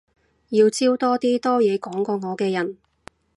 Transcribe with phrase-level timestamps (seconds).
[0.49, 2.79] 要招多啲多嘢講過我嘅人